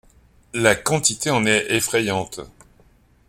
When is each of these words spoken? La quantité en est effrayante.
La 0.55 0.73
quantité 0.73 1.29
en 1.29 1.45
est 1.45 1.67
effrayante. 1.71 2.41